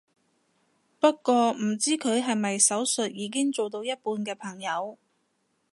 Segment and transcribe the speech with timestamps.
[0.99, 4.97] 不過唔知佢係咪手術已經做到一半嘅朋友